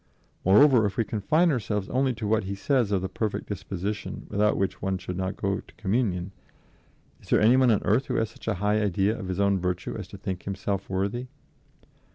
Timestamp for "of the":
2.91-3.07